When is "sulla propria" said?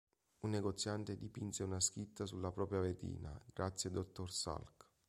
2.25-2.79